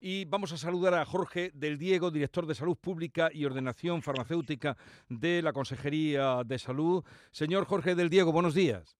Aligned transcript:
Y 0.00 0.26
vamos 0.26 0.52
a 0.52 0.56
saludar 0.56 0.94
a 0.94 1.04
Jorge 1.04 1.50
del 1.54 1.76
Diego, 1.76 2.12
director 2.12 2.46
de 2.46 2.54
Salud 2.54 2.76
Pública 2.76 3.30
y 3.32 3.44
Ordenación 3.44 4.00
Farmacéutica 4.00 4.76
de 5.08 5.42
la 5.42 5.52
Consejería 5.52 6.44
de 6.44 6.56
Salud. 6.60 7.04
Señor 7.32 7.64
Jorge 7.64 7.96
del 7.96 8.08
Diego, 8.08 8.30
buenos 8.30 8.54
días. 8.54 8.96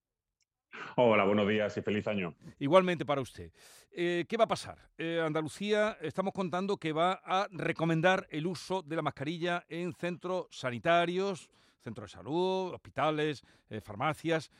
Hola, 0.97 1.23
buenos 1.23 1.47
días 1.47 1.77
y 1.77 1.81
feliz 1.81 2.05
año. 2.07 2.35
Igualmente 2.59 3.05
para 3.05 3.21
usted. 3.21 3.53
Eh, 3.91 4.25
¿Qué 4.27 4.35
va 4.35 4.43
a 4.43 4.49
pasar? 4.49 4.89
Eh, 4.97 5.21
Andalucía 5.25 5.97
estamos 6.01 6.33
contando 6.33 6.75
que 6.75 6.91
va 6.91 7.21
a 7.23 7.47
recomendar 7.49 8.27
el 8.29 8.45
uso 8.45 8.81
de 8.81 8.97
la 8.97 9.01
mascarilla 9.01 9.65
en 9.69 9.93
centros 9.93 10.47
sanitarios, 10.51 11.49
centros 11.79 12.11
de 12.11 12.17
salud, 12.17 12.73
hospitales, 12.73 13.41
eh, 13.69 13.79
farmacias. 13.79 14.51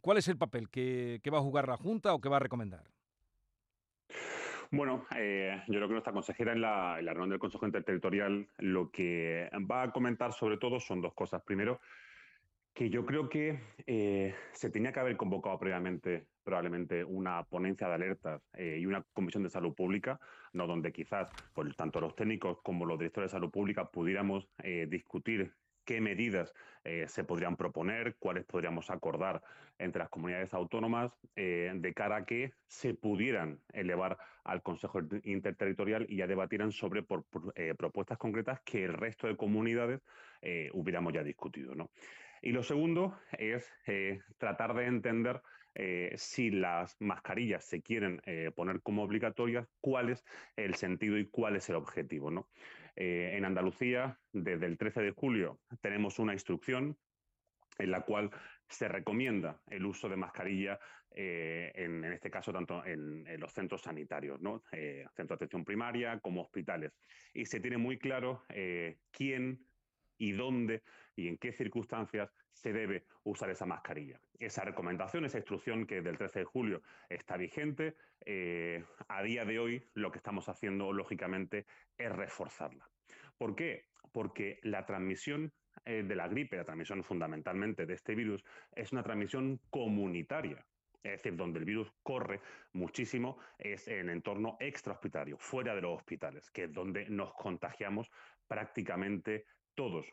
¿Cuál 0.00 0.18
es 0.18 0.28
el 0.28 0.38
papel 0.38 0.70
que 0.70 1.20
va 1.32 1.38
a 1.38 1.42
jugar 1.42 1.66
la 1.66 1.76
Junta 1.76 2.14
o 2.14 2.20
que 2.20 2.28
va 2.28 2.36
a 2.36 2.40
recomendar? 2.40 2.84
Bueno, 4.70 5.06
eh, 5.16 5.62
yo 5.66 5.74
creo 5.74 5.88
que 5.88 5.94
nuestra 5.94 6.12
consejera 6.12 6.52
en 6.52 6.60
la, 6.60 6.96
reunión 6.96 7.30
del 7.30 7.38
Consejo 7.38 7.64
Interterritorial 7.64 8.48
lo 8.58 8.90
que 8.90 9.48
va 9.70 9.82
a 9.82 9.92
comentar 9.92 10.34
sobre 10.34 10.58
todo 10.58 10.78
son 10.78 11.00
dos 11.00 11.14
cosas. 11.14 11.42
Primero, 11.42 11.80
que 12.74 12.90
yo 12.90 13.06
creo 13.06 13.30
que 13.30 13.58
eh, 13.86 14.34
se 14.52 14.68
tenía 14.68 14.92
que 14.92 15.00
haber 15.00 15.16
convocado 15.16 15.58
previamente 15.58 16.26
probablemente 16.44 17.02
una 17.02 17.44
ponencia 17.44 17.88
de 17.88 17.94
alertas 17.94 18.42
eh, 18.54 18.78
y 18.78 18.84
una 18.84 19.02
comisión 19.14 19.42
de 19.42 19.50
salud 19.50 19.74
pública, 19.74 20.20
no 20.52 20.66
donde 20.66 20.92
quizás 20.92 21.30
tanto 21.76 22.00
los 22.00 22.14
técnicos 22.14 22.58
como 22.62 22.84
los 22.84 22.98
directores 22.98 23.30
de 23.30 23.36
salud 23.36 23.50
pública 23.50 23.86
pudiéramos 23.90 24.48
discutir 24.88 25.52
qué 25.88 26.02
medidas 26.02 26.52
eh, 26.84 27.06
se 27.08 27.24
podrían 27.24 27.56
proponer, 27.56 28.16
cuáles 28.18 28.44
podríamos 28.44 28.90
acordar 28.90 29.42
entre 29.78 30.00
las 30.00 30.10
comunidades 30.10 30.52
autónomas 30.52 31.10
eh, 31.34 31.72
de 31.74 31.94
cara 31.94 32.16
a 32.16 32.24
que 32.26 32.52
se 32.66 32.92
pudieran 32.92 33.58
elevar 33.72 34.18
al 34.44 34.62
Consejo 34.62 35.00
Interterritorial 35.24 36.04
y 36.06 36.16
ya 36.16 36.26
debatieran 36.26 36.72
sobre 36.72 37.06
eh, 37.54 37.74
propuestas 37.74 38.18
concretas 38.18 38.60
que 38.66 38.84
el 38.84 38.92
resto 38.92 39.28
de 39.28 39.36
comunidades 39.38 40.02
hubiéramos 40.74 41.14
ya 41.14 41.24
discutido. 41.24 41.74
Y 42.42 42.52
lo 42.52 42.62
segundo 42.62 43.18
es 43.38 43.72
tratar 44.36 44.74
de 44.74 44.84
entender 44.84 45.42
si 46.14 46.50
las 46.50 46.96
mascarillas 47.00 47.64
se 47.64 47.82
quieren 47.82 48.20
poner 48.54 48.80
como 48.82 49.02
obligatorias, 49.02 49.66
cuál 49.80 50.10
es 50.10 50.24
el 50.56 50.74
sentido 50.76 51.18
y 51.18 51.26
cuál 51.26 51.56
es 51.56 51.68
el 51.70 51.74
objetivo. 51.74 52.30
¿no? 52.30 52.46
Eh, 53.00 53.36
en 53.36 53.44
Andalucía, 53.44 54.18
desde 54.32 54.66
el 54.66 54.76
13 54.76 55.02
de 55.02 55.12
julio, 55.12 55.60
tenemos 55.80 56.18
una 56.18 56.32
instrucción 56.32 56.98
en 57.78 57.92
la 57.92 58.00
cual 58.00 58.28
se 58.68 58.88
recomienda 58.88 59.62
el 59.68 59.86
uso 59.86 60.08
de 60.08 60.16
mascarilla, 60.16 60.80
eh, 61.14 61.70
en, 61.76 62.04
este 62.06 62.28
caso 62.28 62.52
tanto 62.52 62.84
en, 62.84 63.22
los 63.38 63.52
centros 63.52 63.82
sanitarios, 63.82 64.40
¿no? 64.40 64.64
Eh, 64.72 65.06
de 65.16 65.34
atención 65.34 65.64
primaria 65.64 66.18
como 66.18 66.42
hospitales. 66.42 66.92
Y 67.32 67.46
se 67.46 67.60
tiene 67.60 67.78
muy 67.78 68.00
claro 68.00 68.44
quién 69.12 69.64
y 70.18 70.32
dónde 70.32 70.82
y 71.16 71.28
en 71.28 71.38
qué 71.38 71.52
circunstancias 71.52 72.32
se 72.52 72.72
debe 72.72 73.04
usar 73.24 73.50
esa 73.50 73.66
mascarilla. 73.66 74.20
Esa 74.38 74.62
recomendación, 74.64 75.24
esa 75.24 75.38
instrucción 75.38 75.86
que 75.86 76.00
del 76.00 76.18
13 76.18 76.40
de 76.40 76.44
julio 76.44 76.82
está 77.08 77.36
vigente, 77.36 77.96
eh, 78.24 78.84
a 79.08 79.22
día 79.22 79.44
de 79.44 79.58
hoy 79.58 79.82
lo 79.94 80.10
que 80.10 80.18
estamos 80.18 80.48
haciendo, 80.48 80.92
lógicamente, 80.92 81.66
es 81.96 82.10
reforzarla. 82.10 82.88
¿Por 83.36 83.54
qué? 83.54 83.86
Porque 84.12 84.58
la 84.62 84.86
transmisión 84.86 85.52
eh, 85.84 86.02
de 86.02 86.16
la 86.16 86.28
gripe, 86.28 86.56
la 86.56 86.64
transmisión 86.64 87.02
fundamentalmente 87.04 87.86
de 87.86 87.94
este 87.94 88.14
virus, 88.14 88.44
es 88.74 88.92
una 88.92 89.02
transmisión 89.02 89.60
comunitaria. 89.70 90.64
Es 91.02 91.12
decir, 91.12 91.36
donde 91.36 91.60
el 91.60 91.64
virus 91.64 91.92
corre 92.02 92.40
muchísimo 92.72 93.38
es 93.56 93.86
en 93.86 94.10
entorno 94.10 94.56
extrahospitalario, 94.58 95.38
fuera 95.38 95.74
de 95.74 95.80
los 95.80 95.96
hospitales, 95.96 96.50
que 96.50 96.64
es 96.64 96.72
donde 96.72 97.08
nos 97.08 97.32
contagiamos 97.34 98.10
prácticamente 98.48 99.46
todos. 99.78 100.12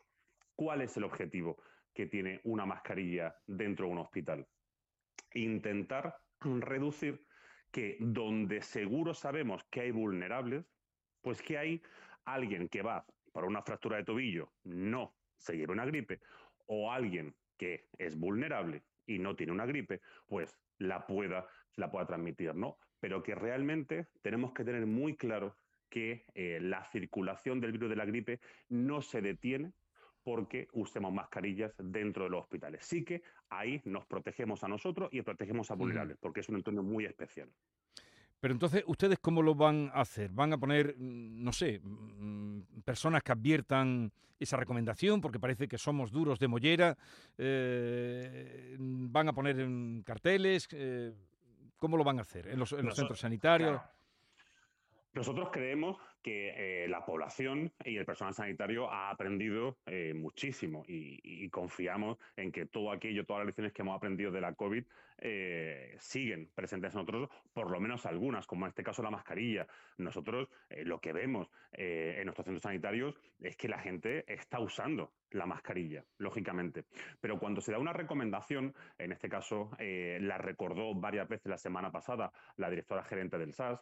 ¿Cuál 0.54 0.82
es 0.82 0.96
el 0.96 1.02
objetivo 1.02 1.60
que 1.92 2.06
tiene 2.06 2.40
una 2.44 2.64
mascarilla 2.64 3.34
dentro 3.48 3.86
de 3.86 3.92
un 3.92 3.98
hospital? 3.98 4.46
Intentar 5.34 6.16
reducir 6.40 7.26
que 7.72 7.96
donde 7.98 8.62
seguro 8.62 9.12
sabemos 9.12 9.64
que 9.68 9.80
hay 9.80 9.90
vulnerables, 9.90 10.64
pues 11.20 11.42
que 11.42 11.58
hay 11.58 11.82
alguien 12.24 12.68
que 12.68 12.82
va 12.82 13.04
por 13.32 13.44
una 13.44 13.60
fractura 13.60 13.96
de 13.96 14.04
tobillo, 14.04 14.52
no 14.62 15.16
se 15.36 15.56
lleve 15.56 15.72
una 15.72 15.84
gripe, 15.84 16.20
o 16.66 16.92
alguien 16.92 17.34
que 17.58 17.88
es 17.98 18.16
vulnerable 18.16 18.84
y 19.04 19.18
no 19.18 19.34
tiene 19.34 19.50
una 19.50 19.66
gripe, 19.66 20.00
pues 20.28 20.56
la 20.78 21.08
pueda, 21.08 21.44
la 21.74 21.90
pueda 21.90 22.06
transmitir, 22.06 22.54
¿no? 22.54 22.78
Pero 23.00 23.20
que 23.20 23.34
realmente 23.34 24.06
tenemos 24.22 24.52
que 24.52 24.62
tener 24.62 24.86
muy 24.86 25.16
claro 25.16 25.56
que 25.88 26.24
eh, 26.34 26.58
la 26.60 26.84
circulación 26.84 27.60
del 27.60 27.72
virus 27.72 27.90
de 27.90 27.96
la 27.96 28.04
gripe 28.04 28.40
no 28.68 29.02
se 29.02 29.20
detiene 29.20 29.72
porque 30.22 30.66
usemos 30.72 31.12
mascarillas 31.12 31.72
dentro 31.78 32.24
de 32.24 32.30
los 32.30 32.42
hospitales. 32.42 32.84
Sí 32.84 33.04
que 33.04 33.22
ahí 33.48 33.80
nos 33.84 34.06
protegemos 34.06 34.64
a 34.64 34.68
nosotros 34.68 35.08
y 35.12 35.22
protegemos 35.22 35.70
a 35.70 35.74
vulnerables, 35.74 36.18
porque 36.20 36.40
es 36.40 36.48
un 36.48 36.56
entorno 36.56 36.82
muy 36.82 37.04
especial. 37.04 37.48
Pero 38.40 38.52
entonces, 38.52 38.82
¿ustedes 38.86 39.18
cómo 39.20 39.40
lo 39.40 39.54
van 39.54 39.90
a 39.94 40.00
hacer? 40.00 40.30
¿Van 40.30 40.52
a 40.52 40.58
poner, 40.58 40.96
mm, 40.98 41.44
no 41.44 41.52
sé, 41.52 41.80
mm, 41.80 42.80
personas 42.84 43.22
que 43.22 43.32
adviertan 43.32 44.12
esa 44.38 44.56
recomendación, 44.56 45.20
porque 45.20 45.38
parece 45.38 45.68
que 45.68 45.78
somos 45.78 46.10
duros 46.10 46.38
de 46.38 46.48
mollera? 46.48 46.98
Eh, 47.38 48.76
¿Van 48.78 49.28
a 49.28 49.32
poner 49.32 49.56
carteles? 50.04 50.68
Eh, 50.72 51.12
¿Cómo 51.78 51.96
lo 51.96 52.04
van 52.04 52.18
a 52.18 52.22
hacer? 52.22 52.48
¿En 52.48 52.58
los, 52.58 52.70
centros 52.70 53.20
sanitarios? 53.20 53.80
Nosotros 55.16 55.48
creemos 55.50 55.96
que 56.22 56.84
eh, 56.84 56.88
la 56.88 57.06
población 57.06 57.72
y 57.86 57.96
el 57.96 58.04
personal 58.04 58.34
sanitario 58.34 58.92
ha 58.92 59.08
aprendido 59.08 59.78
eh, 59.86 60.12
muchísimo 60.12 60.84
y, 60.86 61.48
confiamos 61.48 62.18
en 62.36 62.52
que 62.52 62.66
todo 62.66 62.90
aquello, 62.90 63.24
todas 63.24 63.40
las 63.40 63.46
lecciones 63.46 63.72
que 63.72 63.80
hemos 63.80 63.96
aprendido 63.96 64.30
de 64.30 64.42
la 64.42 64.52
COVID 64.52 64.84
eh, 65.18 65.96
siguen 65.98 66.50
presentes 66.54 66.92
en 66.92 66.98
nosotros, 66.98 67.30
por 67.54 67.70
lo 67.70 67.80
menos 67.80 68.04
algunas, 68.04 68.46
como 68.46 68.66
en 68.66 68.70
este 68.70 68.82
caso 68.82 69.02
la 69.02 69.10
mascarilla. 69.10 69.66
Nosotros 69.96 70.50
lo 70.84 71.00
que 71.00 71.14
vemos 71.14 71.48
en 71.72 72.24
nuestros 72.24 72.44
centros 72.44 72.62
sanitarios 72.62 73.14
es 73.40 73.56
que 73.56 73.68
la 73.68 73.78
gente 73.78 74.30
está 74.30 74.60
usando 74.60 75.12
la 75.30 75.46
mascarilla, 75.46 76.04
lógicamente. 76.18 76.84
Pero 77.22 77.38
cuando 77.38 77.62
se 77.62 77.72
da 77.72 77.78
una 77.78 77.94
recomendación, 77.94 78.74
en 78.98 79.12
este 79.12 79.30
caso 79.30 79.70
la 79.78 80.36
recordó 80.36 80.94
varias 80.94 81.26
veces 81.26 81.46
la 81.46 81.58
semana 81.58 81.90
pasada 81.90 82.32
la 82.56 82.68
directora 82.68 83.04
gerente 83.04 83.38
del 83.38 83.54
SAS, 83.54 83.80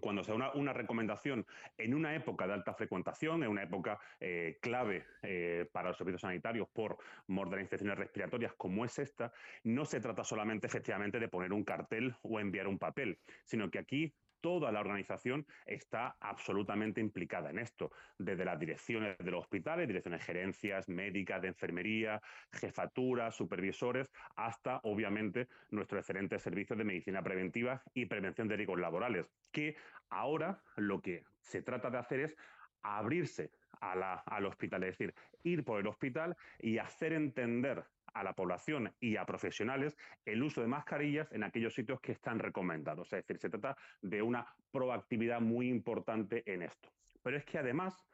cuando 0.00 0.24
se 0.24 0.36
da 0.36 0.52
una, 0.54 0.72
recomendación 0.72 1.46
en 1.78 1.94
una 1.94 2.14
época 2.14 2.46
de 2.46 2.54
alta 2.54 2.74
frecuentación, 2.74 3.42
en 3.42 3.50
una 3.50 3.62
época 3.62 3.98
eh, 4.20 4.58
clave 4.60 5.04
eh, 5.22 5.68
para 5.72 5.88
los 5.88 5.98
servicios 5.98 6.22
sanitarios 6.22 6.68
por 6.68 6.98
mor 7.28 7.50
de 7.50 7.60
infecciones 7.60 7.98
respiratorias 7.98 8.54
como 8.54 8.84
es 8.84 8.98
esta, 8.98 9.32
no 9.62 9.84
se 9.84 10.00
trata 10.00 10.24
solamente 10.24 10.66
efectivamente 10.66 11.20
de 11.20 11.28
poner 11.28 11.52
un 11.52 11.64
cartel 11.64 12.14
o 12.22 12.40
enviar 12.40 12.66
un 12.66 12.78
papel, 12.78 13.18
sino 13.44 13.70
que 13.70 13.78
aquí 13.78 14.14
toda 14.44 14.70
la 14.70 14.80
organización 14.80 15.46
está 15.64 16.18
absolutamente 16.20 17.00
implicada 17.00 17.48
en 17.48 17.58
esto, 17.58 17.90
desde 18.18 18.44
las 18.44 18.60
direcciones 18.60 19.16
de 19.16 19.30
los 19.30 19.40
hospitales, 19.40 19.88
direcciones 19.88 20.22
gerencias, 20.22 20.86
médicas, 20.86 21.40
de 21.40 21.48
enfermería, 21.48 22.20
jefaturas, 22.52 23.34
supervisores, 23.34 24.12
hasta, 24.36 24.80
obviamente, 24.82 25.48
nuestro 25.70 25.98
excelente 25.98 26.38
servicio 26.38 26.76
de 26.76 26.84
medicina 26.84 27.22
preventiva 27.22 27.82
y 27.94 28.04
prevención 28.04 28.46
de 28.46 28.56
riesgos 28.56 28.78
laborales, 28.78 29.26
que 29.50 29.76
ahora 30.10 30.62
lo 30.76 31.00
que 31.00 31.24
se 31.40 31.62
trata 31.62 31.88
de 31.88 31.96
hacer 31.96 32.20
es 32.20 32.36
abrirse 32.82 33.50
al 33.80 34.44
hospital, 34.44 34.82
es 34.82 34.98
decir, 34.98 35.14
ir 35.42 35.64
por 35.64 35.80
el 35.80 35.86
hospital 35.86 36.36
y 36.58 36.76
hacer 36.76 37.14
entender 37.14 37.82
a 38.14 38.24
la 38.24 38.32
población 38.32 38.92
y 39.00 39.16
a 39.16 39.26
profesionales 39.26 39.96
el 40.24 40.42
uso 40.42 40.60
de 40.60 40.68
mascarillas 40.68 41.30
en 41.32 41.42
aquellos 41.42 41.74
sitios 41.74 42.00
que 42.00 42.12
están 42.12 42.38
recomendados. 42.38 43.12
Es 43.12 43.26
decir, 43.26 43.38
se 43.38 43.50
trata 43.50 43.76
de 44.00 44.22
una 44.22 44.46
proactividad 44.70 45.40
muy 45.40 45.68
importante 45.68 46.42
en 46.46 46.62
esto. 46.62 46.90
Pero 47.22 47.36
es 47.36 47.44
que 47.44 47.58
además, 47.58 48.06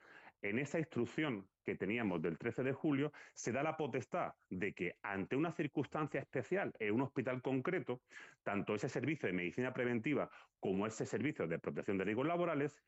en 0.43 0.59
esa 0.59 0.79
instrucción 0.79 1.47
que 1.65 1.77
teníamos 1.77 2.23
del 2.23 2.39
13 2.39 2.63
de 2.63 2.73
julio, 2.73 3.13
se 3.35 3.53
da 3.53 3.63
la 3.63 3.77
potestad 3.77 4.33
de 4.49 4.73
que 4.73 4.97
ante 5.03 5.37
una 5.37 5.53
circunstancia 5.53 6.21
especial 6.21 6.73
en 6.79 6.95
un 6.95 7.03
hospital 7.03 7.43
concreto, 7.43 8.01
tanto 8.43 8.75
ese 8.75 8.89
servicio 8.89 9.27
de 9.27 9.35
medicina 9.35 9.73
preventiva 9.73 10.31
como 10.59 10.87
ese 10.87 11.05
servicio 11.05 11.47
de 11.47 11.59
protección 11.59 11.99
de 11.99 12.05
riesgos 12.05 12.27
laborales, 12.27 12.83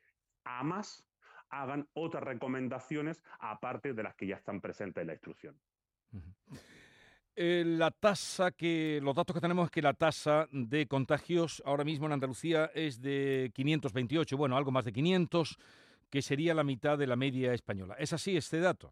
a 0.44 0.62
hagan 1.50 1.86
otras 1.92 2.24
recomendaciones 2.24 3.22
aparte 3.38 3.92
de 3.92 4.02
las 4.02 4.14
que 4.14 4.26
ya 4.26 4.36
están 4.36 4.60
presentes 4.60 5.02
en 5.02 5.06
la 5.06 5.12
instrucción. 5.12 5.54
Eh, 7.34 7.64
la 7.66 7.90
tasa 7.90 8.50
que, 8.50 9.00
los 9.02 9.16
datos 9.16 9.34
que 9.34 9.40
tenemos 9.40 9.66
es 9.66 9.70
que 9.70 9.80
la 9.80 9.94
tasa 9.94 10.48
de 10.50 10.86
contagios 10.86 11.62
ahora 11.64 11.82
mismo 11.82 12.06
en 12.06 12.12
Andalucía 12.12 12.70
es 12.74 13.00
de 13.00 13.50
528, 13.54 14.36
bueno, 14.36 14.56
algo 14.56 14.70
más 14.70 14.84
de 14.84 14.92
500, 14.92 15.58
que 16.10 16.20
sería 16.20 16.52
la 16.52 16.62
mitad 16.62 16.98
de 16.98 17.06
la 17.06 17.16
media 17.16 17.54
española. 17.54 17.94
¿Es 17.98 18.12
así 18.12 18.36
este 18.36 18.60
dato? 18.60 18.90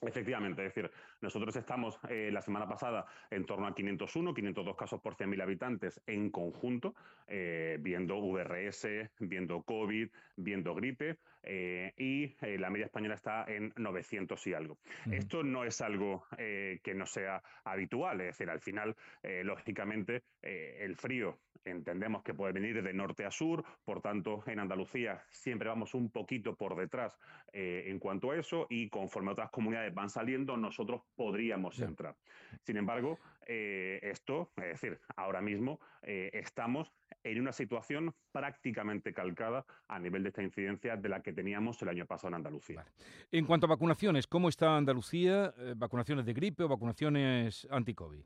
Efectivamente, 0.00 0.64
es 0.64 0.74
decir, 0.74 0.90
Nosotros 1.20 1.54
estamos 1.56 1.98
eh, 2.08 2.30
la 2.32 2.40
semana 2.40 2.66
pasada 2.66 3.04
en 3.30 3.44
torno 3.44 3.66
a 3.66 3.74
501, 3.74 4.32
502 4.32 4.76
casos 4.76 5.00
por 5.00 5.16
100.000 5.16 5.42
habitantes 5.42 6.00
en 6.06 6.30
conjunto, 6.30 6.94
eh, 7.26 7.76
viendo 7.80 8.18
VRS, 8.20 9.10
viendo 9.18 9.62
COVID, 9.62 10.08
viendo 10.36 10.74
gripe, 10.74 11.18
eh, 11.42 11.92
y 11.96 12.34
la 12.58 12.70
media 12.70 12.86
española 12.86 13.14
está 13.14 13.44
en 13.48 13.72
900 13.76 14.46
y 14.46 14.54
algo. 14.54 14.78
Esto 15.10 15.42
no 15.42 15.64
es 15.64 15.80
algo 15.80 16.24
que 16.36 16.94
no 16.94 17.06
sea 17.06 17.42
habitual, 17.64 18.20
es 18.20 18.26
decir, 18.28 18.50
al 18.50 18.60
final, 18.60 18.94
lógicamente, 19.22 20.24
el 20.42 20.96
frío 20.96 21.38
entendemos 21.64 22.22
que 22.22 22.34
puede 22.34 22.52
venir 22.52 22.82
de 22.82 22.92
norte 22.92 23.24
a 23.24 23.30
sur, 23.30 23.64
por 23.84 24.00
tanto, 24.00 24.42
en 24.46 24.60
Andalucía 24.60 25.22
siempre 25.30 25.68
vamos 25.68 25.94
un 25.94 26.10
poquito 26.10 26.54
por 26.56 26.76
detrás 26.76 27.18
en 27.52 27.98
cuanto 27.98 28.30
a 28.30 28.36
eso, 28.36 28.66
y 28.68 28.88
conforme 28.88 29.32
otras 29.32 29.50
comunidades 29.50 29.94
van 29.94 30.10
saliendo, 30.10 30.56
nosotros 30.56 31.02
podríamos 31.20 31.78
entrar. 31.80 32.16
Sin 32.62 32.78
embargo, 32.78 33.18
eh, 33.46 34.00
esto, 34.02 34.52
es 34.56 34.80
decir, 34.80 34.98
ahora 35.16 35.42
mismo 35.42 35.78
eh, 36.00 36.30
estamos 36.32 36.90
en 37.22 37.38
una 37.38 37.52
situación 37.52 38.14
prácticamente 38.32 39.12
calcada 39.12 39.66
a 39.86 39.98
nivel 39.98 40.22
de 40.22 40.30
esta 40.30 40.42
incidencia 40.42 40.96
de 40.96 41.10
la 41.10 41.20
que 41.20 41.34
teníamos 41.34 41.82
el 41.82 41.90
año 41.90 42.06
pasado 42.06 42.28
en 42.28 42.34
Andalucía. 42.36 42.86
En 43.30 43.44
cuanto 43.44 43.66
a 43.66 43.68
vacunaciones, 43.68 44.26
¿cómo 44.26 44.48
está 44.48 44.78
Andalucía? 44.78 45.52
Eh, 45.58 45.74
¿Vacunaciones 45.76 46.24
de 46.24 46.32
gripe 46.32 46.62
o 46.62 46.68
vacunaciones 46.68 47.68
anti-COVID? 47.70 48.24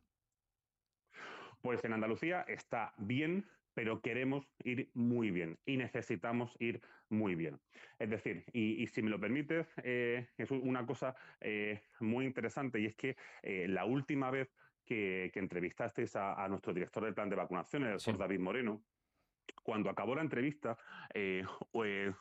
Pues 1.62 1.84
en 1.84 1.94
Andalucía 1.94 2.42
está 2.42 2.94
bien, 2.98 3.44
pero 3.74 4.00
queremos 4.00 4.48
ir 4.62 4.90
muy 4.94 5.30
bien 5.30 5.58
y 5.66 5.76
necesitamos 5.76 6.56
ir 6.60 6.80
muy 7.08 7.34
bien. 7.34 7.60
Es 7.98 8.08
decir, 8.10 8.44
y, 8.52 8.86
si 8.86 9.02
me 9.02 9.10
lo 9.10 9.20
permites, 9.20 9.66
eh, 9.82 10.28
es 10.38 10.50
una 10.50 10.86
cosa 10.86 11.14
eh, 11.40 11.82
muy 12.00 12.24
interesante 12.24 12.80
y 12.80 12.86
es 12.86 12.94
que 12.94 13.16
eh, 13.42 13.66
la 13.68 13.84
última 13.84 14.30
vez 14.30 14.48
que, 14.86 15.30
entrevistasteis 15.34 16.14
a, 16.16 16.46
nuestro 16.48 16.72
director 16.72 17.04
del 17.04 17.14
plan 17.14 17.28
de 17.28 17.36
vacunación, 17.36 17.84
el 17.84 17.92
doctor 17.92 18.18
David 18.18 18.40
Moreno, 18.40 18.82
cuando 19.62 19.90
acabó 19.90 20.14
la 20.14 20.22
entrevista, 20.22 20.76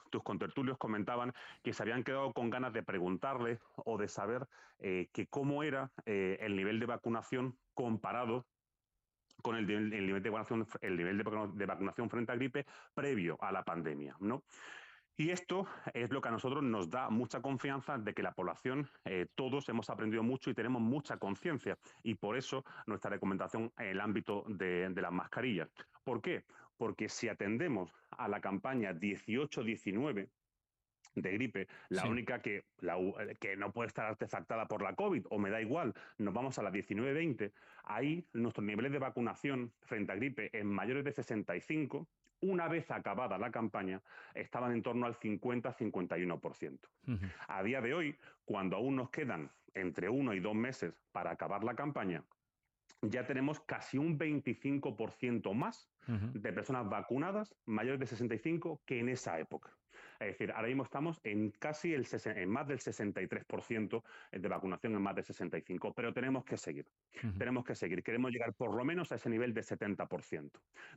tus 0.09 0.23
contertulios 0.23 0.77
comentaban 0.77 1.33
que 1.61 1.73
se 1.73 1.83
habían 1.83 2.03
quedado 2.03 2.33
con 2.33 2.49
ganas 2.49 2.73
de 2.73 2.83
preguntarle 2.83 3.59
o 3.75 3.97
de 3.97 4.07
saber 4.07 4.47
que 4.79 5.27
cómo 5.29 5.63
era 5.63 5.91
el 6.05 6.55
nivel 6.55 6.79
de 6.79 6.85
vacunación 6.85 7.57
comparado 7.73 8.45
con 9.43 9.57
el, 9.57 9.67
nivel, 9.67 10.21
de 10.21 10.29
vacunación, 11.65 12.09
frente 12.09 12.31
a 12.31 12.35
gripe 12.35 12.65
previo 12.95 13.37
a 13.41 13.51
la 13.51 13.63
pandemia, 13.63 14.15
¿no? 14.19 14.43
Y 15.15 15.29
esto 15.29 15.67
es 15.93 16.09
lo 16.09 16.21
que 16.21 16.29
a 16.29 16.31
nosotros 16.31 16.63
nos 16.63 16.89
da 16.89 17.11
mucha 17.11 17.39
confianza 17.39 17.99
de 17.99 18.15
que 18.15 18.23
la 18.23 18.33
población, 18.33 18.89
eh, 19.05 19.27
todos 19.35 19.69
hemos 19.69 19.91
aprendido 19.91 20.23
mucho 20.23 20.49
y 20.49 20.55
tenemos 20.55 20.81
mucha 20.81 21.17
conciencia. 21.17 21.77
Y 22.01 22.15
por 22.15 22.35
eso 22.35 22.65
nuestra 22.87 23.11
recomendación 23.11 23.71
en 23.77 23.87
el 23.89 24.01
ámbito 24.01 24.43
de, 24.47 24.89
de 24.89 25.01
las 25.03 25.11
mascarillas. 25.11 25.69
¿Por 26.03 26.19
qué? 26.19 26.45
Porque 26.77 27.09
si 27.09 27.27
atendemos 27.29 27.93
a 28.09 28.27
la 28.27 28.41
campaña 28.41 28.91
18-19, 28.91 30.29
de 31.15 31.31
gripe, 31.31 31.67
la 31.89 32.05
única 32.05 32.41
que, 32.41 32.65
la, 32.79 32.97
eh, 32.97 33.35
que 33.39 33.55
no 33.55 33.71
puede 33.71 33.87
estar 33.87 34.05
artefactada 34.05 34.67
por 34.67 34.81
la 34.81 34.95
COVID, 34.95 35.25
o 35.29 35.37
me 35.37 35.49
da 35.49 35.61
igual, 35.61 35.93
nos 36.17 36.33
vamos 36.33 36.57
a 36.59 36.63
la 36.63 36.71
19-20, 36.71 37.51
ahí 37.83 38.25
nuestros 38.33 38.65
niveles 38.65 38.91
de 38.91 38.99
vacunación 38.99 39.71
frente 39.81 40.11
a 40.11 40.15
gripe 40.15 40.49
en 40.57 40.67
mayores 40.67 41.03
de 41.03 41.11
65, 41.11 42.07
una 42.41 42.67
vez 42.67 42.91
acabada 42.91 43.37
la 43.37 43.51
campaña, 43.51 44.01
estaban 44.33 44.73
en 44.73 44.83
torno 44.83 45.05
al 45.05 45.15
50-51%. 45.15 46.79
A 47.47 47.63
día 47.63 47.81
de 47.81 47.93
hoy, 47.93 48.17
cuando 48.43 48.75
aún 48.75 48.97
nos 48.97 49.09
quedan 49.09 49.49
entre 49.73 50.09
uno 50.09 50.33
y 50.33 50.39
dos 50.39 50.55
meses 50.55 50.93
para 51.11 51.31
acabar 51.31 51.63
la 51.63 51.75
campaña, 51.75 52.23
ya 53.01 53.25
tenemos 53.25 53.59
casi 53.61 53.97
un 53.97 54.17
25% 54.17 55.53
más 55.53 55.89
de 56.07 56.53
personas 56.53 56.89
vacunadas 56.89 57.55
mayores 57.65 57.99
de 57.99 58.07
65 58.07 58.81
que 58.85 58.99
en 58.99 59.09
esa 59.09 59.39
época. 59.39 59.71
Es 60.19 60.27
decir, 60.27 60.51
ahora 60.51 60.67
mismo 60.67 60.83
estamos 60.83 61.19
en 61.23 61.51
casi 61.51 61.93
el 61.93 62.05
en 62.25 62.49
más 62.49 62.67
del 62.67 62.79
63% 62.79 64.03
de 64.31 64.47
vacunación 64.47 64.95
en 64.95 65.01
más 65.01 65.15
del 65.15 65.25
65%, 65.25 65.93
pero 65.95 66.13
tenemos 66.13 66.45
que 66.45 66.57
seguir. 66.57 66.85
Tenemos 67.37 67.65
que 67.65 67.75
seguir. 67.75 68.03
Queremos 68.03 68.31
llegar 68.31 68.53
por 68.53 68.73
lo 68.75 68.83
menos 68.85 69.11
a 69.11 69.15
ese 69.15 69.29
nivel 69.29 69.53
de 69.53 69.61
70%. 69.61 70.51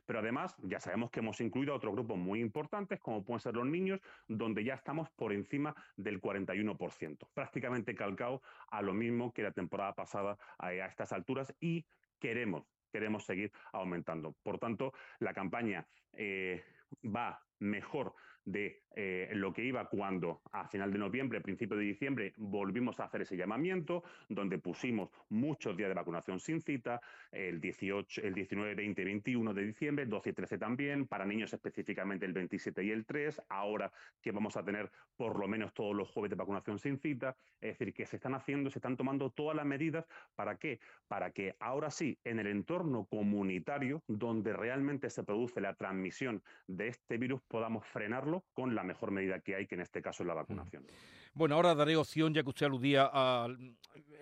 Pero 0.05 0.19
además, 0.19 0.55
ya 0.63 0.79
sabemos 0.79 1.11
que 1.11 1.19
hemos 1.19 1.39
incluido 1.41 1.73
a 1.73 1.77
otros 1.77 1.93
grupos 1.93 2.17
muy 2.17 2.39
importantes, 2.39 2.99
como 2.99 3.23
pueden 3.23 3.39
ser 3.39 3.55
los 3.55 3.65
niños, 3.65 3.99
donde 4.27 4.63
ya 4.63 4.75
estamos 4.75 5.09
por 5.11 5.33
encima 5.33 5.75
del 5.95 6.21
41%, 6.21 7.27
prácticamente 7.33 7.95
calcado 7.95 8.41
a 8.69 8.81
lo 8.81 8.93
mismo 8.93 9.33
que 9.33 9.43
la 9.43 9.51
temporada 9.51 9.93
pasada 9.93 10.37
a, 10.57 10.73
estas 10.73 11.13
alturas 11.13 11.53
y 11.59 11.85
queremos 12.19 12.63
queremos 12.91 13.25
seguir 13.25 13.51
aumentando. 13.73 14.33
Por 14.41 14.57
tanto, 14.57 14.93
la 15.19 15.33
campaña 15.33 15.85
eh, 16.13 16.63
va 17.03 17.39
mejor 17.59 18.15
de 18.47 18.79
eh, 18.95 19.29
lo 19.33 19.53
que 19.53 19.63
iba 19.63 19.87
cuando 19.89 20.41
a 20.53 20.67
final 20.67 20.91
de 20.91 20.97
noviembre, 20.97 21.41
principio 21.41 21.77
de 21.77 21.83
diciembre, 21.83 22.33
volvimos 22.37 22.99
a 22.99 23.03
hacer 23.03 23.21
ese 23.21 23.37
llamamiento, 23.37 24.03
donde 24.29 24.57
pusimos 24.57 25.11
muchos 25.29 25.77
días 25.77 25.89
de 25.89 25.93
vacunación 25.93 26.39
sin 26.39 26.61
cita, 26.61 26.99
el 27.31 27.59
18, 27.59 28.21
el 28.21 28.33
19, 28.33 28.73
20, 28.73 29.03
21 29.03 29.53
de 29.53 29.65
diciembre, 29.65 30.05
12 30.05 30.29
y 30.29 30.33
13 30.33 30.57
también, 30.57 31.05
para 31.07 31.25
niños 31.25 31.53
específicamente 31.53 32.25
el 32.25 32.33
27 32.33 32.83
y 32.85 32.91
el 32.91 33.05
3, 33.05 33.41
ahora 33.49 33.91
que 34.21 34.31
vamos 34.31 34.57
a 34.57 34.63
tener 34.63 34.89
por 35.15 35.37
lo 35.37 35.47
menos 35.47 35.73
todos 35.73 35.95
los 35.95 36.09
jueves 36.09 36.29
de 36.29 36.37
vacunación 36.37 36.79
sin 36.79 36.97
cita, 36.97 37.35
es 37.59 37.77
decir, 37.77 37.93
que 37.93 38.05
se 38.05 38.15
están 38.15 38.33
haciendo, 38.33 38.69
se 38.69 38.79
están 38.79 38.95
tomando 38.95 39.29
todas 39.29 39.55
las 39.55 39.65
medidas, 39.65 40.05
¿para 40.35 40.57
qué? 40.57 40.79
Para 41.07 41.31
que 41.31 41.55
ahora 41.59 41.91
sí, 41.91 42.17
en 42.23 42.39
el 42.39 42.47
entorno 42.47 43.05
comunitario, 43.05 44.01
donde 44.07 44.53
realmente 44.53 45.09
se 45.09 45.23
produce 45.23 45.59
la 45.59 45.75
transmisión 45.75 46.41
de 46.67 46.87
este 46.87 47.17
virus, 47.17 47.41
podamos 47.47 47.85
frenarlo 47.85 48.36
con 48.53 48.75
la 48.75 48.83
mejor 48.83 49.11
medida 49.11 49.39
que 49.39 49.55
hay, 49.55 49.67
que 49.67 49.75
en 49.75 49.81
este 49.81 50.01
caso 50.01 50.23
es 50.23 50.27
la 50.27 50.33
vacunación. 50.33 50.85
Bueno, 51.33 51.55
ahora 51.55 51.75
daré 51.75 51.95
opción, 51.95 52.33
ya 52.33 52.41
que 52.43 52.49
usted 52.49 52.65
aludía 52.65 53.05
al 53.05 53.75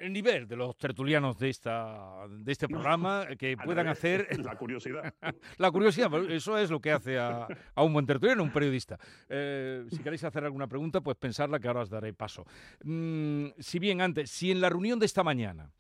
nivel 0.10 0.48
de 0.48 0.56
los 0.56 0.78
tertulianos 0.78 1.38
de, 1.38 1.50
esta, 1.50 2.28
de 2.28 2.52
este 2.52 2.68
programa, 2.68 3.26
que 3.40 3.56
puedan 3.58 3.88
hacer... 3.88 4.28
La 4.46 4.56
curiosidad. 4.58 5.14
la 5.58 5.72
curiosidad, 5.72 6.12
eso 6.30 6.58
es 6.58 6.70
lo 6.70 6.80
que 6.80 6.92
hace 6.92 7.18
a, 7.18 7.48
un 7.78 7.94
buen 7.94 8.06
tertuliano, 8.06 8.44
un 8.44 8.52
periodista. 8.52 9.00
Eh, 9.30 9.86
si 9.90 10.00
queréis 10.00 10.24
hacer 10.24 10.44
alguna 10.44 10.68
pregunta, 10.68 11.02
pues 11.02 11.18
pensarla 11.18 11.60
que 11.60 11.68
ahora 11.68 11.82
os 11.82 11.90
daré 11.90 12.14
paso. 12.14 12.46
Mm, 12.84 13.48
si 13.58 13.80
bien 13.80 14.02
antes, 14.02 14.30
si 14.30 14.52
en 14.52 14.62
la 14.62 14.70
reunión 14.70 15.00
de 15.00 15.06
esta 15.06 15.24
mañana 15.24 15.72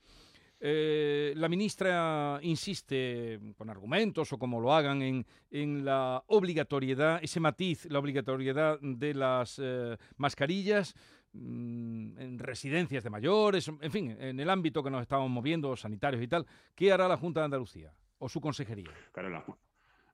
eh, 0.68 1.34
la 1.36 1.48
ministra 1.48 2.40
insiste 2.42 3.40
con 3.56 3.70
argumentos 3.70 4.34
o 4.34 4.40
como 4.40 4.60
lo 4.60 4.74
hagan 4.74 5.04
en, 5.52 5.86
la 5.86 6.24
obligatoriedad, 6.26 7.20
ese 7.22 7.40
matiz, 7.40 7.86
la 7.86 8.00
obligatoriedad 8.00 8.80
de 8.82 9.14
las 9.14 9.62
eh, 9.64 9.96
mascarillas 10.18 10.96
mm, 11.34 12.18
en 12.18 12.40
residencias 12.40 13.04
de 13.04 13.12
mayores, 13.12 13.68
en 13.68 13.92
fin, 13.92 14.18
en 14.20 14.40
el 14.40 14.50
ámbito 14.50 14.82
que 14.82 14.90
nos 14.90 15.04
estamos 15.04 15.30
moviendo, 15.30 15.76
sanitarios 15.76 16.24
y 16.24 16.28
tal. 16.28 16.48
¿Qué 16.74 16.92
hará 16.92 17.08
la 17.08 17.18
Junta 17.18 17.42
de 17.42 17.46
Andalucía 17.46 17.94
o 18.18 18.28
su 18.28 18.42
consejería? 18.42 18.90
Claro, 19.12 19.46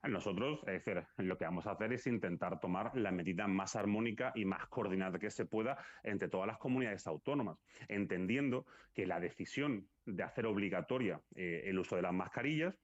nosotros, 0.08 0.60
es 0.66 0.84
decir, 0.84 1.04
lo 1.18 1.38
que 1.38 1.44
vamos 1.44 1.66
a 1.66 1.72
hacer 1.72 1.92
es 1.92 2.06
intentar 2.06 2.58
tomar 2.60 2.96
la 2.96 3.12
medida 3.12 3.46
más 3.46 3.76
armónica 3.76 4.32
y 4.34 4.44
más 4.44 4.66
coordinada 4.66 5.18
que 5.18 5.30
se 5.30 5.46
pueda 5.46 5.78
entre 6.02 6.28
todas 6.28 6.46
las 6.46 6.58
comunidades 6.58 7.06
autónomas, 7.06 7.58
entendiendo 7.88 8.66
que 8.94 9.06
la 9.06 9.20
decisión 9.20 9.88
de 10.04 10.22
hacer 10.22 10.46
obligatoria 10.46 11.20
eh, 11.34 11.62
el 11.66 11.78
uso 11.78 11.96
de 11.96 12.02
las 12.02 12.12
mascarillas 12.12 12.74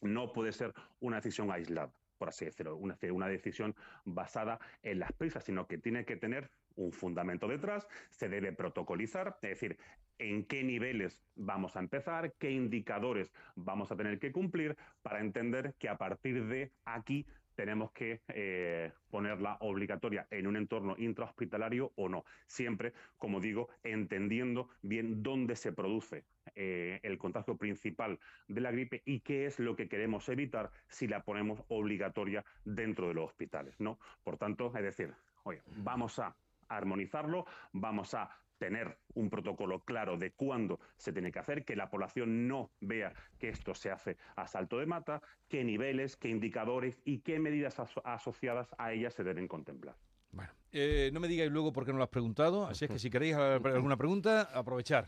no 0.00 0.32
puede 0.32 0.52
ser 0.52 0.72
una 1.00 1.16
decisión 1.16 1.50
aislada 1.50 1.92
por 2.16 2.28
así 2.28 2.44
decirlo, 2.44 2.76
una, 2.76 2.96
una 3.10 3.28
decisión 3.28 3.74
basada 4.04 4.58
en 4.82 5.00
las 5.00 5.12
prisas, 5.12 5.44
sino 5.44 5.66
que 5.66 5.78
tiene 5.78 6.04
que 6.04 6.16
tener 6.16 6.50
un 6.76 6.92
fundamento 6.92 7.48
detrás, 7.48 7.86
se 8.10 8.28
debe 8.28 8.52
protocolizar, 8.52 9.36
es 9.42 9.50
decir, 9.50 9.78
en 10.18 10.44
qué 10.44 10.62
niveles 10.62 11.20
vamos 11.34 11.76
a 11.76 11.80
empezar, 11.80 12.34
qué 12.38 12.50
indicadores 12.50 13.32
vamos 13.56 13.90
a 13.90 13.96
tener 13.96 14.18
que 14.18 14.32
cumplir 14.32 14.76
para 15.02 15.20
entender 15.20 15.74
que 15.78 15.88
a 15.88 15.96
partir 15.96 16.46
de 16.46 16.72
aquí 16.84 17.26
tenemos 17.54 17.92
que 17.92 18.20
eh, 18.28 18.92
ponerla 19.10 19.56
obligatoria 19.60 20.26
en 20.30 20.46
un 20.46 20.56
entorno 20.56 20.96
intrahospitalario 20.98 21.92
o 21.96 22.08
no. 22.08 22.24
Siempre, 22.46 22.92
como 23.16 23.40
digo, 23.40 23.68
entendiendo 23.82 24.68
bien 24.82 25.22
dónde 25.22 25.56
se 25.56 25.72
produce 25.72 26.24
eh, 26.54 27.00
el 27.02 27.18
contagio 27.18 27.56
principal 27.56 28.18
de 28.48 28.60
la 28.60 28.70
gripe 28.70 29.02
y 29.04 29.20
qué 29.20 29.46
es 29.46 29.58
lo 29.58 29.76
que 29.76 29.88
queremos 29.88 30.28
evitar 30.28 30.70
si 30.88 31.06
la 31.06 31.22
ponemos 31.22 31.62
obligatoria 31.68 32.44
dentro 32.64 33.08
de 33.08 33.14
los 33.14 33.26
hospitales. 33.26 33.78
¿no? 33.80 33.98
Por 34.22 34.36
tanto, 34.36 34.72
es 34.76 34.82
decir, 34.82 35.14
oye, 35.44 35.62
vamos 35.76 36.18
a 36.18 36.36
armonizarlo, 36.76 37.46
vamos 37.72 38.14
a 38.14 38.30
tener 38.58 38.98
un 39.14 39.30
protocolo 39.30 39.80
claro 39.80 40.16
de 40.16 40.32
cuándo 40.32 40.80
se 40.96 41.12
tiene 41.12 41.32
que 41.32 41.38
hacer, 41.38 41.64
que 41.64 41.76
la 41.76 41.90
población 41.90 42.48
no 42.48 42.70
vea 42.80 43.12
que 43.38 43.48
esto 43.48 43.74
se 43.74 43.90
hace 43.90 44.16
a 44.36 44.46
salto 44.46 44.78
de 44.78 44.86
mata, 44.86 45.22
qué 45.48 45.64
niveles, 45.64 46.16
qué 46.16 46.28
indicadores 46.28 47.00
y 47.04 47.18
qué 47.18 47.38
medidas 47.38 47.80
asociadas 48.04 48.74
a 48.78 48.92
ellas 48.92 49.14
se 49.14 49.24
deben 49.24 49.48
contemplar. 49.48 49.96
Bueno, 50.34 50.50
eh, 50.72 51.10
no 51.12 51.20
me 51.20 51.28
digáis 51.28 51.52
luego 51.52 51.72
por 51.72 51.84
qué 51.84 51.92
no 51.92 51.98
lo 51.98 52.04
has 52.04 52.10
preguntado, 52.10 52.66
así 52.66 52.84
es 52.84 52.90
que 52.90 52.98
si 52.98 53.08
queréis 53.08 53.36
alguna 53.36 53.96
pregunta, 53.96 54.50
aprovechar. 54.52 55.06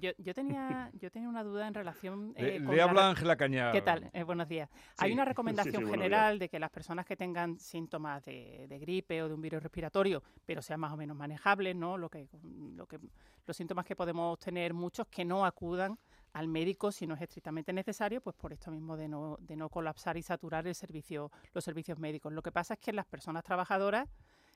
yo, 0.00 0.34
tenía, 0.34 0.90
yo 0.92 1.10
tenía 1.10 1.28
una 1.28 1.42
duda 1.42 1.66
en 1.66 1.72
relación... 1.72 2.34
Eh, 2.36 2.60
le, 2.60 2.82
habla 2.82 3.08
Ángela 3.08 3.34
Cañar. 3.36 3.72
¿Qué 3.72 3.80
tal? 3.80 4.10
Eh, 4.12 4.24
buenos 4.24 4.46
días. 4.46 4.68
Hay 4.98 5.12
una 5.12 5.24
recomendación 5.24 5.88
general 5.88 6.38
de 6.38 6.50
que 6.50 6.58
las 6.58 6.70
personas 6.70 7.06
que 7.06 7.16
tengan 7.16 7.58
síntomas 7.58 8.26
de, 8.26 8.66
gripe 8.78 9.22
o 9.22 9.28
de 9.28 9.34
un 9.34 9.40
virus 9.40 9.62
respiratorio, 9.62 10.22
pero 10.44 10.60
sean 10.60 10.80
más 10.80 10.92
o 10.92 10.98
menos 10.98 11.16
manejables, 11.16 11.74
¿no? 11.74 11.96
Lo 11.96 12.10
que, 12.10 12.28
lo 12.74 12.86
que, 12.86 12.98
los 13.46 13.56
síntomas 13.56 13.86
que 13.86 13.96
podemos 13.96 14.38
tener 14.38 14.74
muchos, 14.74 15.06
que 15.06 15.24
no 15.24 15.46
acudan 15.46 15.98
al 16.34 16.48
médico 16.48 16.92
si 16.92 17.06
no 17.06 17.14
es 17.14 17.22
estrictamente 17.22 17.72
necesario, 17.72 18.20
pues 18.20 18.36
por 18.36 18.52
esto 18.52 18.70
mismo 18.70 18.98
de 18.98 19.08
no, 19.08 19.38
de 19.40 19.56
no 19.56 19.70
colapsar 19.70 20.18
y 20.18 20.22
saturar 20.22 20.66
el 20.66 20.74
servicio, 20.74 21.32
los 21.54 21.64
servicios 21.64 21.98
médicos. 21.98 22.34
Lo 22.34 22.42
que 22.42 22.52
pasa 22.52 22.74
es 22.74 22.80
que 22.80 22.92
las 22.92 23.06
personas 23.06 23.42
trabajadoras 23.42 24.06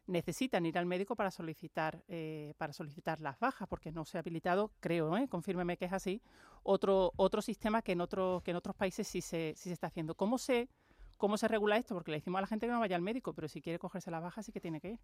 necesitan 0.07 0.67
ir 0.67 0.79
al 0.79 0.87
médico 0.87 1.15
para 1.15 1.31
solicitar 1.31 2.03
eh, 2.09 2.55
para 2.59 2.73
solicitar 2.73 3.21
las 3.21 3.39
bajas 3.39 3.69
porque 3.69 3.93
no 3.93 4.05
se 4.05 4.19
ha 4.19 4.21
habilitado 4.21 4.73
creo 4.81 5.17
¿eh? 5.17 5.29
confírmeme 5.29 5.77
que 5.77 5.85
es 5.85 5.93
así 5.93 6.23
otro 6.63 7.13
otro 7.17 7.43
sistema 7.43 7.83
que 7.83 7.93
en 7.93 8.01
otros 8.01 8.43
que 8.43 8.51
en 8.51 8.57
otros 8.57 8.77
países 8.77 9.07
sí 9.07 9.21
se 9.21 9.55
sí 9.57 9.69
se 9.69 9.73
está 9.73 9.87
haciendo. 9.87 10.15
Cómo 10.15 10.39
se 10.39 10.69
cómo 11.17 11.37
se 11.37 11.49
regula 11.49 11.77
esto 11.77 11.95
porque 11.95 12.11
le 12.11 12.19
decimos 12.19 12.39
a 12.39 12.43
la 12.43 12.47
gente 12.47 12.67
que 12.67 12.73
no 12.73 12.81
vaya 12.81 12.97
al 12.97 13.03
médico 13.03 13.33
pero 13.35 13.49
si 13.49 13.61
quiere 13.61 13.79
cogerse 13.79 14.11
la 14.11 14.21
baja 14.21 14.43
sí 14.43 14.53
que 14.53 14.61
tiene 14.61 14.81
que 14.81 14.91
ir 14.93 15.01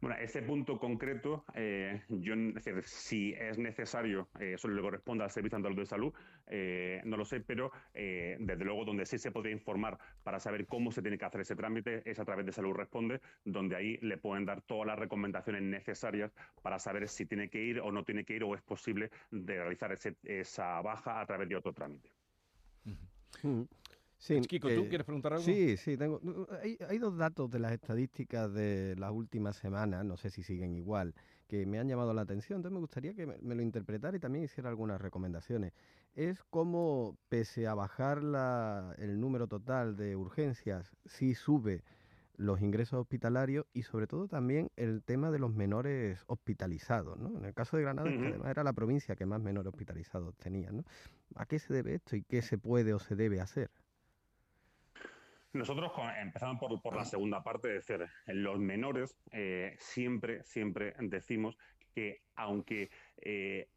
bueno, 0.00 0.16
ese 0.20 0.42
punto 0.42 0.78
concreto, 0.78 1.44
eh, 1.54 2.02
yo, 2.08 2.34
es 2.34 2.54
decir, 2.54 2.82
si 2.84 3.32
es 3.32 3.58
necesario, 3.58 4.28
eh, 4.38 4.52
eso 4.54 4.68
le 4.68 4.80
corresponde 4.80 5.24
al 5.24 5.30
Servicio 5.30 5.56
Andaluz 5.56 5.78
de 5.78 5.86
Salud, 5.86 6.12
eh, 6.46 7.00
no 7.04 7.16
lo 7.16 7.24
sé, 7.24 7.40
pero 7.40 7.72
desde 7.92 8.64
luego 8.64 8.84
donde 8.84 9.04
sí 9.06 9.18
se 9.18 9.32
podría 9.32 9.52
informar 9.52 9.98
para 10.22 10.38
saber 10.38 10.66
cómo 10.66 10.92
se 10.92 11.02
tiene 11.02 11.18
que 11.18 11.24
hacer 11.24 11.40
ese 11.40 11.56
trámite 11.56 12.08
es 12.08 12.20
a 12.20 12.24
través 12.24 12.46
de 12.46 12.52
Salud 12.52 12.74
Responde, 12.74 13.20
donde 13.44 13.76
ahí 13.76 13.98
le 14.00 14.18
pueden 14.18 14.44
dar 14.44 14.62
todas 14.62 14.86
las 14.86 14.98
recomendaciones 14.98 15.62
necesarias 15.62 16.32
para 16.62 16.78
saber 16.78 17.08
si 17.08 17.26
tiene 17.26 17.50
que 17.50 17.60
ir 17.60 17.80
o 17.80 17.90
no 17.90 18.04
tiene 18.04 18.24
que 18.24 18.34
ir 18.34 18.44
o 18.44 18.54
es 18.54 18.62
posible 18.62 19.10
de 19.30 19.56
realizar 19.56 19.92
esa 20.22 20.80
baja 20.80 21.20
a 21.20 21.26
través 21.26 21.48
de 21.48 21.56
otro 21.56 21.72
trámite. 21.72 22.08
Sí, 24.18 24.40
Kiko, 24.40 24.68
¿tú 24.68 24.88
quieres 24.88 25.04
preguntar 25.04 25.32
algo? 25.32 25.44
Sí, 25.44 25.76
sí, 25.76 25.96
tengo. 25.96 26.20
Hay, 26.88 26.98
dos 26.98 27.16
datos 27.16 27.48
de 27.50 27.60
las 27.60 27.72
estadísticas 27.72 28.52
de 28.52 28.96
las 28.98 29.12
últimas 29.12 29.56
semanas, 29.56 30.04
no 30.04 30.16
sé 30.16 30.30
si 30.30 30.42
siguen 30.42 30.74
igual, 30.74 31.14
que 31.46 31.64
me 31.66 31.78
han 31.78 31.88
llamado 31.88 32.12
la 32.12 32.22
atención. 32.22 32.58
Entonces 32.58 32.74
me 32.74 32.80
gustaría 32.80 33.14
que 33.14 33.26
me, 33.26 33.54
lo 33.54 33.62
interpretara 33.62 34.16
y 34.16 34.20
también 34.20 34.44
hiciera 34.44 34.70
algunas 34.70 35.00
recomendaciones. 35.00 35.72
Es 36.14 36.42
como, 36.50 37.16
pese 37.28 37.68
a 37.68 37.74
bajar 37.74 38.24
la, 38.24 38.92
el 38.98 39.20
número 39.20 39.46
total 39.46 39.96
de 39.96 40.16
urgencias, 40.16 40.90
sí 41.06 41.34
sube 41.34 41.84
los 42.38 42.60
ingresos 42.60 43.00
hospitalarios 43.00 43.66
y 43.72 43.82
sobre 43.82 44.06
todo 44.06 44.26
también 44.28 44.70
el 44.76 45.02
tema 45.02 45.30
de 45.30 45.38
los 45.38 45.52
menores 45.52 46.24
hospitalizados. 46.26 47.18
¿no? 47.18 47.36
En 47.38 47.44
el 47.44 47.54
caso 47.54 47.76
de 47.76 47.82
Granada, 47.84 48.10
que 48.10 48.26
además 48.26 48.50
era 48.50 48.64
la 48.64 48.72
provincia 48.72 49.16
que 49.16 49.26
más 49.26 49.40
menores 49.40 49.72
hospitalizados 49.72 50.36
tenía. 50.36 50.72
¿no? 50.72 50.84
¿A 51.36 51.46
qué 51.46 51.58
se 51.58 51.72
debe 51.72 51.94
esto 51.94 52.16
y 52.16 52.22
qué 52.22 52.42
se 52.42 52.58
puede 52.58 52.94
o 52.94 52.98
se 52.98 53.16
debe 53.16 53.40
hacer? 53.40 53.70
Nosotros 55.52 55.92
empezamos 56.20 56.58
por, 56.82 56.94
la 56.94 57.04
segunda 57.04 57.42
parte, 57.42 57.68
de 57.68 57.74
decir, 57.74 58.06
los 58.26 58.58
menores 58.58 59.16
eh, 59.32 59.76
siempre, 59.78 60.42
siempre 60.44 60.94
decimos 61.00 61.56
que 61.94 62.22
aunque 62.36 62.90
eh, 63.16 63.68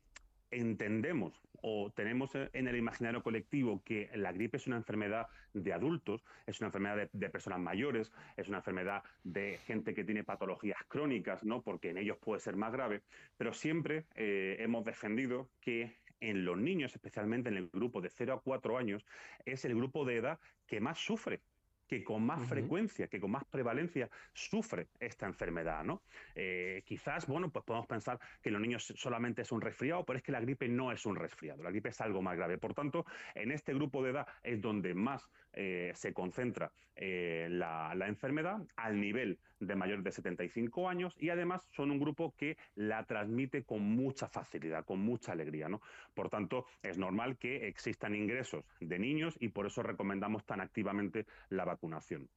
entendemos 0.51 1.41
o 1.61 1.91
tenemos 1.91 2.31
en 2.35 2.67
el 2.67 2.75
imaginario 2.75 3.23
colectivo 3.23 3.81
que 3.83 4.09
la 4.15 4.33
gripe 4.33 4.57
es 4.57 4.67
una 4.67 4.77
enfermedad 4.77 5.27
de 5.53 5.73
adultos, 5.73 6.25
es 6.45 6.59
una 6.59 6.67
enfermedad 6.67 7.09
de, 7.11 7.29
personas 7.29 7.59
mayores, 7.59 8.11
es 8.35 8.49
una 8.49 8.57
enfermedad 8.57 9.03
de 9.23 9.59
gente 9.65 9.93
que 9.93 10.03
tiene 10.03 10.23
patologías 10.23 10.79
crónicas, 10.87 11.43
¿no? 11.43 11.61
porque 11.61 11.91
en 11.91 11.97
ellos 11.97 12.17
puede 12.17 12.41
ser 12.41 12.55
más 12.57 12.73
grave, 12.73 13.01
pero 13.37 13.53
siempre 13.53 14.05
eh, 14.15 14.57
hemos 14.59 14.83
defendido 14.83 15.49
que 15.61 15.99
en 16.19 16.45
los 16.45 16.57
niños, 16.57 16.93
especialmente 16.93 17.49
en 17.49 17.57
el 17.57 17.69
grupo 17.69 18.01
de 18.01 18.09
0 18.09 18.33
a 18.33 18.41
4 18.41 18.77
años, 18.77 19.05
es 19.45 19.65
el 19.65 19.75
grupo 19.75 20.05
de 20.05 20.17
edad 20.17 20.39
que 20.67 20.79
más 20.79 20.99
sufre 20.99 21.41
que 21.91 22.05
con 22.05 22.25
más 22.25 22.47
frecuencia, 22.47 23.09
que 23.09 23.19
con 23.19 23.31
más 23.31 23.43
prevalencia 23.43 24.09
sufre 24.33 24.87
esta 24.97 25.25
enfermedad, 25.25 25.83
¿no? 25.83 26.03
Eh, 26.35 26.83
quizás, 26.85 27.27
bueno, 27.27 27.49
pues 27.49 27.65
podemos 27.65 27.85
pensar 27.85 28.17
que 28.41 28.47
en 28.47 28.53
los 28.53 28.61
niños 28.61 28.93
solamente 28.95 29.41
es 29.41 29.51
un 29.51 29.59
resfriado, 29.59 30.05
pero 30.05 30.15
es 30.15 30.23
que 30.23 30.31
la 30.31 30.39
gripe 30.39 30.69
no 30.69 30.93
es 30.93 31.05
un 31.05 31.17
resfriado, 31.17 31.61
la 31.61 31.69
gripe 31.69 31.89
es 31.89 31.99
algo 31.99 32.21
más 32.21 32.37
grave. 32.37 32.57
Por 32.57 32.73
tanto, 32.73 33.05
en 33.35 33.51
este 33.51 33.73
grupo 33.73 34.01
de 34.01 34.11
edad 34.11 34.27
es 34.41 34.61
donde 34.61 34.93
más 34.93 35.29
eh, 35.51 35.91
se 35.93 36.13
concentra 36.13 36.71
eh, 36.95 37.47
la, 37.49 37.93
la 37.93 38.07
enfermedad 38.07 38.65
al 38.77 38.97
nivel 38.97 39.37
de 39.61 39.75
mayores 39.75 40.03
de 40.03 40.11
75 40.11 40.89
años 40.89 41.15
y 41.19 41.29
además 41.29 41.61
son 41.71 41.91
un 41.91 41.99
grupo 41.99 42.33
que 42.37 42.57
la 42.75 43.05
transmite 43.05 43.63
con 43.63 43.81
mucha 43.81 44.27
facilidad, 44.27 44.83
con 44.83 44.99
mucha 44.99 45.31
alegría, 45.31 45.69
¿no? 45.69 45.81
Por 46.13 46.29
tanto, 46.29 46.65
es 46.81 46.97
normal 46.97 47.37
que 47.37 47.67
existan 47.67 48.15
ingresos 48.15 48.65
de 48.79 48.99
niños 48.99 49.37
y 49.39 49.49
por 49.49 49.67
eso 49.67 49.83
recomendamos 49.83 50.45
tan 50.45 50.61
activamente 50.61 51.25
la 51.49 51.63
vacunación. 51.63 52.27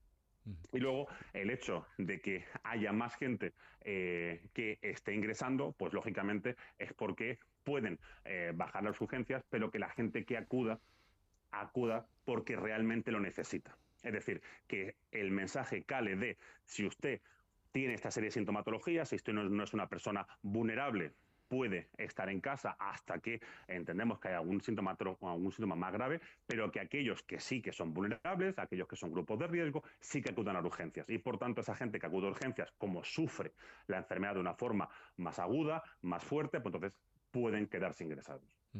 Y 0.72 0.78
luego 0.78 1.08
el 1.32 1.50
hecho 1.50 1.86
de 1.96 2.20
que 2.20 2.44
haya 2.64 2.92
más 2.92 3.16
gente 3.16 3.54
eh, 3.80 4.42
que 4.52 4.78
esté 4.82 5.14
ingresando, 5.14 5.72
pues 5.72 5.94
lógicamente 5.94 6.56
es 6.78 6.92
porque 6.92 7.38
pueden 7.64 7.98
eh, 8.26 8.52
bajar 8.54 8.84
las 8.84 9.00
urgencias, 9.00 9.42
pero 9.48 9.70
que 9.70 9.78
la 9.78 9.88
gente 9.88 10.26
que 10.26 10.36
acuda, 10.36 10.80
acuda 11.50 12.06
porque 12.26 12.56
realmente 12.56 13.10
lo 13.10 13.20
necesita. 13.20 13.74
Es 14.04 14.12
decir, 14.12 14.42
que 14.66 14.96
el 15.10 15.30
mensaje 15.30 15.82
cale 15.82 16.14
de 16.16 16.36
si 16.64 16.86
usted 16.86 17.20
tiene 17.72 17.94
esta 17.94 18.10
serie 18.10 18.28
de 18.28 18.32
sintomatologías, 18.32 19.08
si 19.08 19.16
usted 19.16 19.32
no, 19.32 19.64
es 19.64 19.74
una 19.74 19.88
persona 19.88 20.26
vulnerable, 20.42 21.12
puede 21.48 21.88
estar 21.98 22.28
en 22.28 22.40
casa 22.40 22.76
hasta 22.78 23.18
que 23.18 23.40
entendemos 23.66 24.18
que 24.18 24.28
hay 24.28 24.34
algún 24.34 24.60
síntoma, 24.60 24.96
más 25.76 25.92
grave, 25.92 26.20
pero 26.46 26.70
que 26.70 26.80
aquellos 26.80 27.22
que 27.22 27.40
sí 27.40 27.60
que 27.60 27.72
son 27.72 27.92
vulnerables, 27.92 28.58
aquellos 28.58 28.88
que 28.88 28.96
son 28.96 29.12
grupos 29.12 29.38
de 29.38 29.46
riesgo, 29.46 29.82
sí 30.00 30.22
que 30.22 30.30
acudan 30.30 30.56
a 30.56 30.60
urgencias. 30.60 31.08
Y 31.08 31.18
por 31.18 31.38
tanto, 31.38 31.60
esa 31.60 31.74
gente 31.74 31.98
que 31.98 32.06
acude 32.06 32.26
a 32.26 32.30
urgencias, 32.30 32.72
como 32.78 33.02
sufre 33.04 33.52
la 33.86 33.98
enfermedad 33.98 34.34
de 34.34 34.40
una 34.40 34.54
forma 34.54 34.88
más 35.16 35.38
aguda, 35.38 35.82
más 36.02 36.22
fuerte, 36.22 36.60
pues 36.60 36.74
entonces 36.74 36.98
pueden 37.30 37.66
quedarse 37.66 38.04
ingresados. 38.04 38.56
Mm. 38.72 38.78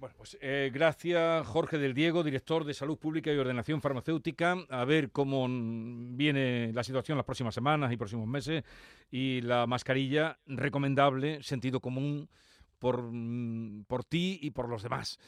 Bueno, 0.00 0.14
pues 0.16 0.38
eh, 0.40 0.70
gracias 0.72 1.46
Jorge 1.46 1.76
del 1.76 1.92
Diego, 1.92 2.24
director 2.24 2.64
de 2.64 2.72
Salud 2.72 2.96
Pública 2.96 3.30
y 3.30 3.36
Ordenación 3.36 3.82
Farmacéutica. 3.82 4.56
A 4.70 4.86
ver 4.86 5.10
cómo 5.10 5.46
viene 5.46 6.72
la 6.72 6.82
situación 6.82 7.18
las 7.18 7.26
próximas 7.26 7.54
semanas 7.54 7.92
y 7.92 7.98
próximos 7.98 8.26
meses. 8.26 8.64
Y 9.10 9.42
la 9.42 9.66
mascarilla, 9.66 10.38
recomendable, 10.46 11.42
sentido 11.42 11.80
común 11.80 12.30
por, 12.78 13.10
mm, 13.12 13.84
por 13.84 14.02
ti 14.04 14.38
y 14.40 14.52
por 14.52 14.70
los 14.70 14.82
demás. 14.82 15.18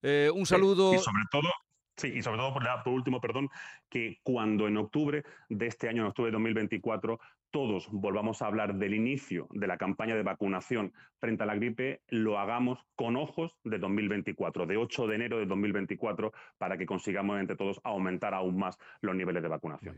Eh, 0.00 0.30
un 0.32 0.46
saludo. 0.46 0.94
y 0.94 0.98
sobre 0.98 1.24
todo, 1.32 1.50
Sí, 1.96 2.12
y 2.14 2.22
sobre 2.22 2.38
todo, 2.38 2.54
por, 2.54 2.62
por, 2.84 2.92
último, 2.92 3.20
perdón, 3.20 3.50
que 3.88 4.20
cuando 4.22 4.68
en 4.68 4.76
octubre 4.76 5.24
de 5.48 5.66
este 5.66 5.88
año, 5.88 6.02
en 6.02 6.08
octubre 6.08 6.28
de 6.28 6.34
2024, 6.34 7.18
todos 7.50 7.88
volvamos 7.90 8.42
a 8.42 8.46
hablar 8.46 8.74
del 8.74 8.94
inicio 8.94 9.46
de 9.50 9.66
la 9.66 9.76
campaña 9.76 10.14
de 10.14 10.22
vacunación 10.22 10.92
frente 11.18 11.42
a 11.42 11.46
la 11.46 11.54
gripe, 11.54 12.00
lo 12.08 12.38
hagamos 12.38 12.78
con 12.96 13.16
ojos 13.16 13.56
de 13.64 13.78
2024, 13.78 14.66
de 14.66 14.76
8 14.76 15.06
de 15.06 15.14
enero 15.14 15.38
de 15.38 15.46
2024, 15.46 16.32
para 16.58 16.78
que 16.78 16.86
consigamos 16.86 17.38
entre 17.40 17.56
todos 17.56 17.80
aumentar 17.84 18.34
aún 18.34 18.58
más 18.58 18.78
los 19.00 19.14
niveles 19.14 19.42
de 19.42 19.48
vacunación. 19.48 19.96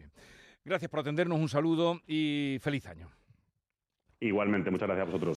Gracias 0.64 0.90
por 0.90 1.00
atendernos, 1.00 1.38
un 1.38 1.48
saludo 1.48 2.00
y 2.06 2.58
feliz 2.60 2.86
año. 2.86 3.10
Igualmente, 4.20 4.70
muchas 4.70 4.86
gracias 4.86 5.02
a 5.02 5.10
vosotros. 5.10 5.30